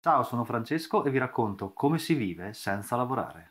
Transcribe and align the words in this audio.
Ciao, 0.00 0.22
sono 0.22 0.44
Francesco 0.44 1.02
e 1.02 1.10
vi 1.10 1.18
racconto 1.18 1.72
come 1.72 1.98
si 1.98 2.14
vive 2.14 2.54
senza 2.54 2.94
lavorare. 2.94 3.48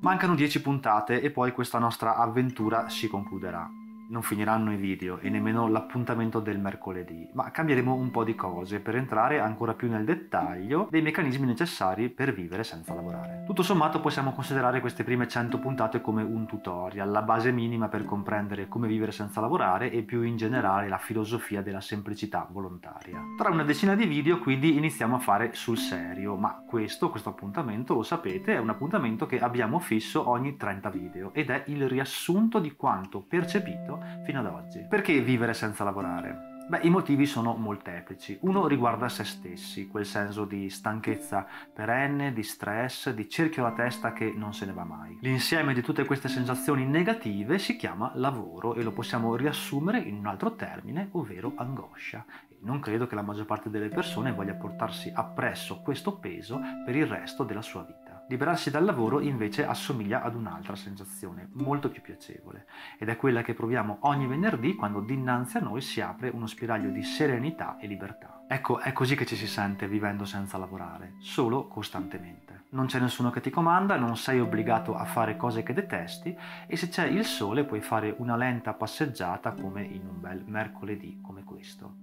Mancano 0.00 0.34
10 0.34 0.62
puntate 0.62 1.20
e 1.20 1.30
poi 1.30 1.52
questa 1.52 1.78
nostra 1.78 2.16
avventura 2.16 2.88
si 2.88 3.08
concluderà 3.08 3.68
non 4.12 4.22
finiranno 4.22 4.72
i 4.72 4.76
video 4.76 5.18
e 5.20 5.30
nemmeno 5.30 5.66
l'appuntamento 5.68 6.38
del 6.38 6.58
mercoledì, 6.58 7.30
ma 7.32 7.50
cambieremo 7.50 7.94
un 7.94 8.10
po' 8.10 8.24
di 8.24 8.34
cose 8.34 8.78
per 8.80 8.94
entrare 8.94 9.40
ancora 9.40 9.72
più 9.72 9.88
nel 9.88 10.04
dettaglio 10.04 10.86
dei 10.90 11.00
meccanismi 11.00 11.46
necessari 11.46 12.10
per 12.10 12.34
vivere 12.34 12.62
senza 12.62 12.92
lavorare. 12.92 13.44
Tutto 13.46 13.62
sommato 13.62 14.00
possiamo 14.00 14.32
considerare 14.32 14.80
queste 14.80 15.02
prime 15.02 15.26
100 15.26 15.58
puntate 15.58 16.02
come 16.02 16.22
un 16.22 16.46
tutorial, 16.46 17.10
la 17.10 17.22
base 17.22 17.52
minima 17.52 17.88
per 17.88 18.04
comprendere 18.04 18.68
come 18.68 18.86
vivere 18.86 19.12
senza 19.12 19.40
lavorare 19.40 19.90
e 19.90 20.02
più 20.02 20.22
in 20.22 20.36
generale 20.36 20.88
la 20.88 20.98
filosofia 20.98 21.62
della 21.62 21.80
semplicità 21.80 22.46
volontaria. 22.50 23.18
Tra 23.38 23.48
una 23.48 23.64
decina 23.64 23.94
di 23.94 24.04
video 24.04 24.40
quindi 24.40 24.76
iniziamo 24.76 25.16
a 25.16 25.20
fare 25.20 25.54
sul 25.54 25.78
serio, 25.78 26.36
ma 26.36 26.62
questo, 26.66 27.08
questo 27.08 27.30
appuntamento, 27.30 27.94
lo 27.94 28.02
sapete, 28.02 28.54
è 28.56 28.58
un 28.58 28.68
appuntamento 28.68 29.24
che 29.24 29.40
abbiamo 29.40 29.78
fisso 29.78 30.28
ogni 30.28 30.58
30 30.58 30.90
video 30.90 31.32
ed 31.32 31.48
è 31.48 31.64
il 31.68 31.88
riassunto 31.88 32.58
di 32.58 32.72
quanto 32.76 33.22
percepito 33.22 34.00
fino 34.24 34.40
ad 34.40 34.46
oggi. 34.46 34.84
Perché 34.88 35.20
vivere 35.20 35.54
senza 35.54 35.84
lavorare? 35.84 36.50
Beh, 36.68 36.80
i 36.84 36.90
motivi 36.90 37.26
sono 37.26 37.54
molteplici. 37.54 38.38
Uno 38.42 38.66
riguarda 38.66 39.08
se 39.08 39.24
stessi, 39.24 39.88
quel 39.88 40.06
senso 40.06 40.44
di 40.44 40.70
stanchezza 40.70 41.46
perenne, 41.72 42.32
di 42.32 42.42
stress, 42.42 43.10
di 43.10 43.28
cerchio 43.28 43.66
alla 43.66 43.74
testa 43.74 44.12
che 44.12 44.32
non 44.34 44.54
se 44.54 44.64
ne 44.66 44.72
va 44.72 44.84
mai. 44.84 45.18
L'insieme 45.20 45.74
di 45.74 45.82
tutte 45.82 46.04
queste 46.04 46.28
sensazioni 46.28 46.86
negative 46.86 47.58
si 47.58 47.76
chiama 47.76 48.12
lavoro 48.14 48.74
e 48.74 48.82
lo 48.82 48.92
possiamo 48.92 49.34
riassumere 49.36 49.98
in 49.98 50.16
un 50.16 50.26
altro 50.26 50.54
termine, 50.54 51.08
ovvero 51.12 51.52
angoscia. 51.56 52.24
Non 52.60 52.78
credo 52.80 53.06
che 53.06 53.16
la 53.16 53.22
maggior 53.22 53.44
parte 53.44 53.68
delle 53.68 53.88
persone 53.88 54.32
voglia 54.32 54.54
portarsi 54.54 55.10
appresso 55.12 55.82
questo 55.82 56.16
peso 56.18 56.60
per 56.84 56.94
il 56.94 57.06
resto 57.06 57.42
della 57.42 57.60
sua 57.60 57.82
vita. 57.82 58.01
Liberarsi 58.32 58.70
dal 58.70 58.86
lavoro 58.86 59.20
invece 59.20 59.66
assomiglia 59.66 60.22
ad 60.22 60.34
un'altra 60.34 60.74
sensazione, 60.74 61.50
molto 61.52 61.90
più 61.90 62.00
piacevole, 62.00 62.64
ed 62.96 63.10
è 63.10 63.16
quella 63.18 63.42
che 63.42 63.52
proviamo 63.52 63.98
ogni 64.04 64.26
venerdì 64.26 64.74
quando 64.74 65.00
dinanzi 65.00 65.58
a 65.58 65.60
noi 65.60 65.82
si 65.82 66.00
apre 66.00 66.30
uno 66.30 66.46
spiraglio 66.46 66.88
di 66.88 67.02
serenità 67.02 67.76
e 67.76 67.86
libertà. 67.86 68.44
Ecco, 68.48 68.78
è 68.78 68.94
così 68.94 69.16
che 69.16 69.26
ci 69.26 69.36
si 69.36 69.46
sente 69.46 69.86
vivendo 69.86 70.24
senza 70.24 70.56
lavorare, 70.56 71.16
solo 71.18 71.68
costantemente. 71.68 72.62
Non 72.70 72.86
c'è 72.86 73.00
nessuno 73.00 73.28
che 73.28 73.42
ti 73.42 73.50
comanda, 73.50 73.96
non 73.96 74.16
sei 74.16 74.40
obbligato 74.40 74.96
a 74.96 75.04
fare 75.04 75.36
cose 75.36 75.62
che 75.62 75.74
detesti 75.74 76.34
e 76.66 76.74
se 76.78 76.88
c'è 76.88 77.04
il 77.04 77.26
sole 77.26 77.64
puoi 77.64 77.82
fare 77.82 78.14
una 78.16 78.36
lenta 78.36 78.72
passeggiata 78.72 79.52
come 79.52 79.82
in 79.82 80.06
un 80.06 80.18
bel 80.18 80.42
mercoledì 80.46 81.20
come 81.20 81.44
questo. 81.44 81.96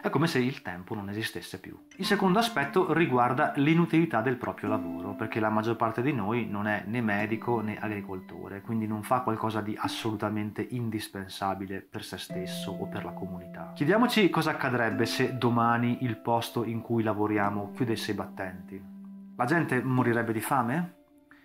È 0.00 0.10
come 0.10 0.26
se 0.26 0.38
il 0.38 0.62
tempo 0.62 0.94
non 0.94 1.08
esistesse 1.08 1.58
più. 1.58 1.76
Il 1.96 2.04
secondo 2.04 2.38
aspetto 2.38 2.92
riguarda 2.92 3.52
l'inutilità 3.56 4.20
del 4.20 4.36
proprio 4.36 4.68
lavoro, 4.68 5.14
perché 5.14 5.40
la 5.40 5.50
maggior 5.50 5.76
parte 5.76 6.02
di 6.02 6.12
noi 6.12 6.46
non 6.46 6.66
è 6.66 6.84
né 6.86 7.00
medico 7.00 7.60
né 7.60 7.78
agricoltore, 7.78 8.60
quindi 8.60 8.86
non 8.86 9.02
fa 9.02 9.20
qualcosa 9.20 9.60
di 9.60 9.76
assolutamente 9.78 10.66
indispensabile 10.70 11.80
per 11.80 12.04
se 12.04 12.18
stesso 12.18 12.70
o 12.70 12.86
per 12.86 13.04
la 13.04 13.12
comunità. 13.12 13.72
Chiediamoci 13.74 14.30
cosa 14.30 14.50
accadrebbe 14.50 15.06
se 15.06 15.36
domani 15.36 16.04
il 16.04 16.16
posto 16.16 16.64
in 16.64 16.80
cui 16.80 17.02
lavoriamo 17.02 17.72
chiudesse 17.74 18.12
i 18.12 18.14
battenti. 18.14 18.82
La 19.36 19.44
gente 19.44 19.82
morirebbe 19.82 20.32
di 20.32 20.40
fame? 20.40 20.94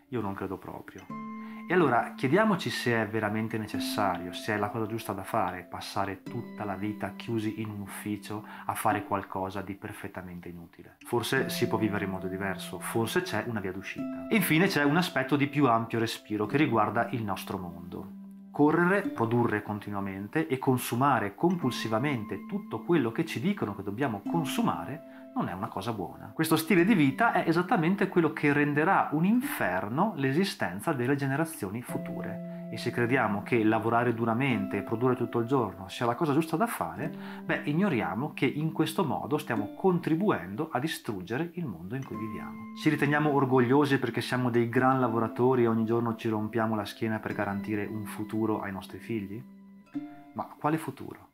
Io 0.09 0.21
non 0.21 0.33
credo 0.33 0.57
proprio. 0.57 1.41
E 1.72 1.73
allora 1.73 2.16
chiediamoci 2.17 2.69
se 2.69 3.02
è 3.02 3.08
veramente 3.08 3.58
necessario, 3.58 4.33
se 4.33 4.53
è 4.53 4.58
la 4.58 4.67
cosa 4.67 4.88
giusta 4.88 5.14
da 5.14 5.23
fare, 5.23 5.64
passare 5.64 6.22
tutta 6.22 6.66
la 6.66 6.75
vita 6.75 7.13
chiusi 7.16 7.61
in 7.61 7.69
un 7.69 7.80
ufficio 7.80 8.45
a 8.66 8.73
fare 8.73 9.05
qualcosa 9.05 9.61
di 9.61 9.75
perfettamente 9.75 10.50
inutile. 10.50 10.97
Forse 11.05 11.47
si 11.47 11.69
può 11.69 11.78
vivere 11.78 12.03
in 12.03 12.11
modo 12.11 12.28
diverso, 12.28 12.78
forse 12.80 13.22
c'è 13.22 13.45
una 13.47 13.61
via 13.61 13.72
d'uscita. 13.72 14.28
Infine 14.31 14.67
c'è 14.67 14.83
un 14.83 14.97
aspetto 14.97 15.38
di 15.38 15.47
più 15.47 15.66
ampio 15.66 16.00
respiro 16.00 16.45
che 16.45 16.58
riguarda 16.58 17.07
il 17.12 17.23
nostro 17.23 17.57
mondo. 17.57 18.19
Correre, 18.51 19.03
produrre 19.03 19.63
continuamente 19.63 20.47
e 20.47 20.57
consumare 20.57 21.35
compulsivamente 21.35 22.45
tutto 22.47 22.84
quello 22.84 23.13
che 23.13 23.25
ci 23.25 23.40
dicono 23.40 23.75
che 23.78 23.84
dobbiamo 23.84 24.22
consumare 24.29 25.20
non 25.34 25.47
è 25.47 25.53
una 25.53 25.68
cosa 25.68 25.94
buona. 25.94 26.31
Questo 26.34 26.56
stile 26.56 26.84
di 26.84 26.94
vita 26.94 27.31
è 27.31 27.47
esattamente 27.47 28.08
quello 28.08 28.34
che 28.34 28.52
renderà 28.52 29.09
un 29.14 29.25
inferno 29.25 30.14
l'esistenza 30.16 30.94
delle 30.94 31.16
generazioni 31.16 31.81
future. 31.81 32.68
E 32.72 32.78
se 32.78 32.90
crediamo 32.90 33.44
che 33.44 33.64
lavorare 33.64 34.14
duramente 34.14 34.78
e 34.78 34.81
produrre 34.81 35.16
tutto 35.16 35.40
il 35.40 35.46
giorno 35.46 35.90
sia 35.90 36.06
la 36.06 36.16
cosa 36.16 36.31
giusta 36.31 36.56
da 36.56 36.68
fare, 36.68 37.12
beh, 37.44 37.64
ignoriamo 37.66 38.31
che 38.34 38.46
in 38.46 38.72
questo 38.72 39.03
modo 39.03 39.38
stiamo 39.38 39.74
contribuendo 39.75 40.69
a 40.72 40.80
distruggere 40.80 41.52
il 41.56 41.66
mondo 41.66 41.96
in 41.96 42.06
cui 42.06 42.16
viviamo. 42.16 42.74
Ci 42.81 42.90
riteniamo 42.90 43.34
orgogliosi 43.34 44.00
perché 44.00 44.22
siamo 44.22 44.50
dei 44.50 44.69
gran 44.69 45.02
lavoratori 45.02 45.63
e 45.63 45.68
ogni 45.68 45.84
giorno 45.84 46.16
ci 46.16 46.30
rompiamo 46.30 46.75
la 46.75 46.86
schiena 46.86 47.19
per 47.19 47.34
garantire 47.34 47.86
un 47.86 48.06
futuro 48.06 48.62
ai 48.62 48.72
nostri 48.72 49.00
figli? 49.00 49.44
Ma 50.34 50.48
quale 50.58 50.78
futuro? 50.78 51.31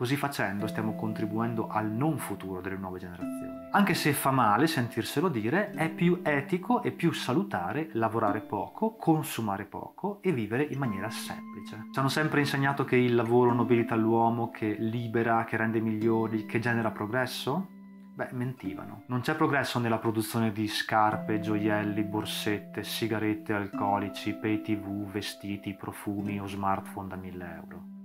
Così 0.00 0.16
facendo 0.16 0.66
stiamo 0.66 0.94
contribuendo 0.94 1.68
al 1.68 1.90
non 1.90 2.16
futuro 2.16 2.62
delle 2.62 2.78
nuove 2.78 2.98
generazioni. 2.98 3.68
Anche 3.72 3.92
se 3.92 4.14
fa 4.14 4.30
male 4.30 4.66
sentirselo 4.66 5.28
dire, 5.28 5.72
è 5.72 5.90
più 5.90 6.20
etico 6.22 6.82
e 6.82 6.90
più 6.90 7.12
salutare 7.12 7.90
lavorare 7.92 8.40
poco, 8.40 8.96
consumare 8.96 9.66
poco 9.66 10.22
e 10.22 10.32
vivere 10.32 10.62
in 10.62 10.78
maniera 10.78 11.10
semplice. 11.10 11.88
Ci 11.92 11.98
hanno 11.98 12.08
sempre 12.08 12.40
insegnato 12.40 12.84
che 12.84 12.96
il 12.96 13.14
lavoro 13.14 13.52
nobilita 13.52 13.94
l'uomo, 13.94 14.48
che 14.48 14.74
libera, 14.78 15.44
che 15.44 15.58
rende 15.58 15.80
migliori, 15.80 16.46
che 16.46 16.60
genera 16.60 16.90
progresso? 16.90 17.68
Beh, 18.14 18.30
mentivano. 18.32 19.02
Non 19.08 19.20
c'è 19.20 19.34
progresso 19.34 19.78
nella 19.78 19.98
produzione 19.98 20.50
di 20.50 20.66
scarpe, 20.66 21.40
gioielli, 21.40 22.04
borsette, 22.04 22.84
sigarette, 22.84 23.52
alcolici, 23.52 24.32
pay 24.32 24.62
tv, 24.62 25.10
vestiti, 25.10 25.74
profumi 25.74 26.40
o 26.40 26.46
smartphone 26.46 27.08
da 27.08 27.16
1000 27.16 27.54
euro. 27.54 27.98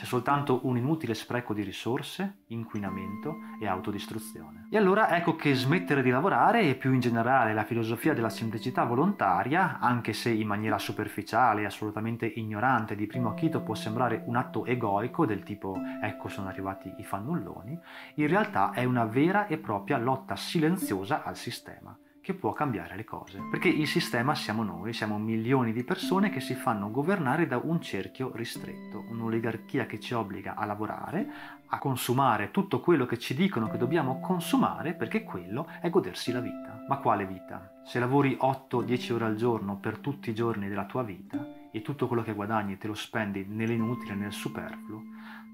C'è 0.00 0.06
soltanto 0.06 0.60
un 0.62 0.78
inutile 0.78 1.12
spreco 1.12 1.52
di 1.52 1.62
risorse, 1.62 2.44
inquinamento 2.46 3.36
e 3.60 3.66
autodistruzione. 3.66 4.66
E 4.70 4.78
allora 4.78 5.14
ecco 5.14 5.36
che 5.36 5.54
smettere 5.54 6.02
di 6.02 6.08
lavorare 6.08 6.62
e 6.62 6.74
più 6.74 6.94
in 6.94 7.00
generale 7.00 7.52
la 7.52 7.64
filosofia 7.64 8.14
della 8.14 8.30
semplicità 8.30 8.84
volontaria, 8.84 9.78
anche 9.78 10.14
se 10.14 10.30
in 10.30 10.46
maniera 10.46 10.78
superficiale 10.78 11.60
e 11.60 11.64
assolutamente 11.66 12.24
ignorante 12.24 12.96
di 12.96 13.06
primo 13.06 13.28
acchito 13.28 13.60
può 13.60 13.74
sembrare 13.74 14.22
un 14.24 14.36
atto 14.36 14.64
egoico 14.64 15.26
del 15.26 15.42
tipo 15.42 15.76
ecco 16.00 16.28
sono 16.28 16.48
arrivati 16.48 16.94
i 16.96 17.04
fannulloni, 17.04 17.78
in 18.14 18.26
realtà 18.26 18.70
è 18.70 18.84
una 18.84 19.04
vera 19.04 19.48
e 19.48 19.58
propria 19.58 19.98
lotta 19.98 20.34
silenziosa 20.34 21.24
al 21.24 21.36
sistema 21.36 21.94
che 22.20 22.34
può 22.34 22.52
cambiare 22.52 22.96
le 22.96 23.04
cose. 23.04 23.40
Perché 23.50 23.68
il 23.68 23.86
sistema 23.86 24.34
siamo 24.34 24.62
noi, 24.62 24.92
siamo 24.92 25.18
milioni 25.18 25.72
di 25.72 25.84
persone 25.84 26.30
che 26.30 26.40
si 26.40 26.54
fanno 26.54 26.90
governare 26.90 27.46
da 27.46 27.58
un 27.62 27.80
cerchio 27.80 28.30
ristretto, 28.34 29.04
un'oligarchia 29.08 29.86
che 29.86 29.98
ci 29.98 30.14
obbliga 30.14 30.54
a 30.54 30.64
lavorare, 30.64 31.28
a 31.66 31.78
consumare 31.78 32.50
tutto 32.50 32.80
quello 32.80 33.06
che 33.06 33.18
ci 33.18 33.34
dicono 33.34 33.68
che 33.68 33.78
dobbiamo 33.78 34.20
consumare 34.20 34.94
perché 34.94 35.22
quello 35.22 35.68
è 35.80 35.88
godersi 35.88 36.32
la 36.32 36.40
vita. 36.40 36.84
Ma 36.88 36.98
quale 36.98 37.26
vita? 37.26 37.72
Se 37.84 37.98
lavori 37.98 38.36
8-10 38.40 39.12
ore 39.12 39.24
al 39.24 39.36
giorno 39.36 39.76
per 39.76 39.98
tutti 39.98 40.30
i 40.30 40.34
giorni 40.34 40.68
della 40.68 40.86
tua 40.86 41.02
vita 41.02 41.59
e 41.70 41.82
tutto 41.82 42.06
quello 42.06 42.22
che 42.22 42.34
guadagni 42.34 42.78
te 42.78 42.86
lo 42.86 42.94
spendi 42.94 43.44
nell'inutile, 43.46 44.14
nel 44.14 44.32
superfluo, 44.32 45.02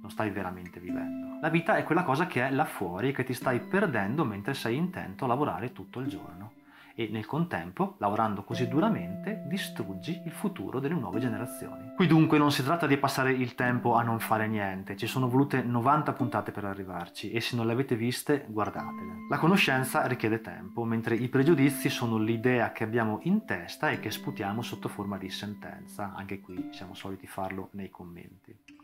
non 0.01 0.11
stai 0.11 0.31
veramente 0.31 0.81
vivendo. 0.81 1.39
La 1.41 1.49
vita 1.49 1.77
è 1.77 1.85
quella 1.85 2.05
cosa 2.05 2.27
che 2.27 2.47
è 2.47 2.51
là 2.51 2.65
fuori 2.65 3.09
e 3.09 3.13
che 3.13 3.25
ti 3.25 3.35
stai 3.35 3.61
perdendo 3.61 4.25
mentre 4.25 4.55
sei 4.55 4.77
intento 4.77 5.25
a 5.25 5.29
lavorare 5.29 5.73
tutto 5.73 6.01
il 6.01 6.07
giorno 6.07 6.65
e 6.97 7.09
nel 7.13 7.27
contempo, 7.27 7.97
lavorando 7.99 8.43
così 8.43 8.67
duramente, 8.67 9.43
distruggi 9.47 10.23
il 10.25 10.33
futuro 10.33 10.81
delle 10.81 10.95
nuove 10.95 11.21
generazioni. 11.21 11.93
Qui 11.95 12.07
dunque 12.07 12.39
non 12.39 12.51
si 12.51 12.65
tratta 12.65 12.87
di 12.87 12.97
passare 12.97 13.33
il 13.33 13.55
tempo 13.55 13.95
a 13.95 14.03
non 14.03 14.19
fare 14.19 14.49
niente, 14.49 14.97
ci 14.97 15.07
sono 15.07 15.29
volute 15.29 15.63
90 15.63 16.15
puntate 16.15 16.53
per 16.53 16.65
arrivarci 16.65 17.31
e 17.31 17.41
se 17.41 17.55
non 17.55 17.67
le 17.67 17.73
avete 17.73 17.97
viste 17.97 18.47
guardatele. 18.49 19.27
La 19.29 19.39
conoscenza 19.39 20.07
richiede 20.07 20.41
tempo, 20.41 20.85
mentre 20.85 21.15
i 21.15 21.29
pregiudizi 21.29 21.91
sono 21.91 22.17
l'idea 22.17 22.73
che 22.73 22.85
abbiamo 22.85 23.19
in 23.25 23.45
testa 23.45 23.91
e 23.91 24.01
che 24.01 24.11
sputiamo 24.11 24.63
sotto 24.63 24.89
forma 24.89 25.19
di 25.19 25.29
sentenza, 25.29 26.15
anche 26.17 26.41
qui 26.41 26.71
siamo 26.73 26.95
soliti 26.95 27.27
farlo 27.27 27.69
nei 27.73 27.91
commenti 27.91 28.76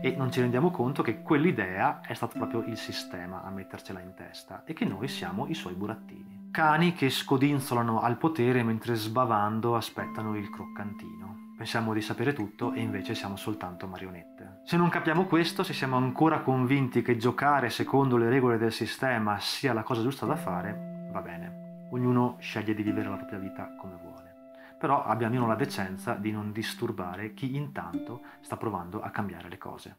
e 0.00 0.14
non 0.16 0.30
ci 0.30 0.40
rendiamo 0.40 0.70
conto 0.70 1.02
che 1.02 1.22
quell'idea 1.22 2.00
è 2.00 2.14
stato 2.14 2.38
proprio 2.38 2.62
il 2.64 2.76
sistema 2.76 3.42
a 3.42 3.50
mettercela 3.50 4.00
in 4.00 4.14
testa 4.14 4.62
e 4.64 4.72
che 4.72 4.84
noi 4.84 5.08
siamo 5.08 5.46
i 5.48 5.54
suoi 5.54 5.74
burattini. 5.74 6.48
Cani 6.50 6.94
che 6.94 7.10
scodinzolano 7.10 8.00
al 8.00 8.16
potere 8.16 8.62
mentre 8.62 8.94
sbavando 8.94 9.76
aspettano 9.76 10.36
il 10.36 10.48
croccantino. 10.48 11.54
Pensiamo 11.56 11.92
di 11.92 12.02
sapere 12.02 12.32
tutto 12.32 12.72
e 12.72 12.80
invece 12.80 13.14
siamo 13.14 13.36
soltanto 13.36 13.86
marionette. 13.86 14.60
Se 14.64 14.76
non 14.76 14.88
capiamo 14.88 15.24
questo, 15.24 15.62
se 15.62 15.72
siamo 15.72 15.96
ancora 15.96 16.40
convinti 16.40 17.02
che 17.02 17.16
giocare 17.16 17.70
secondo 17.70 18.16
le 18.16 18.28
regole 18.28 18.58
del 18.58 18.72
sistema 18.72 19.38
sia 19.38 19.72
la 19.72 19.82
cosa 19.82 20.02
giusta 20.02 20.26
da 20.26 20.36
fare, 20.36 21.08
va 21.10 21.20
bene. 21.20 21.88
Ognuno 21.92 22.36
sceglie 22.40 22.74
di 22.74 22.82
vivere 22.82 23.08
la 23.08 23.16
propria 23.16 23.38
vita 23.38 23.74
come 23.76 23.96
vuole 24.02 24.35
però 24.78 25.04
abbia 25.04 25.26
almeno 25.26 25.46
la 25.46 25.54
decenza 25.54 26.14
di 26.14 26.30
non 26.30 26.52
disturbare 26.52 27.34
chi 27.34 27.56
intanto 27.56 28.22
sta 28.40 28.56
provando 28.56 29.00
a 29.00 29.10
cambiare 29.10 29.48
le 29.48 29.58
cose. 29.58 29.96